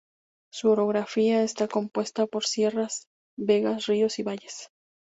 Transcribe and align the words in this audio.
Su 0.51 0.71
orografía 0.71 1.43
está 1.43 1.67
compuesta 1.67 2.25
por 2.25 2.43
sierras, 2.43 3.05
vegas, 3.37 3.85
ríos 3.85 4.17
y 4.17 4.23
valles. 4.23 4.71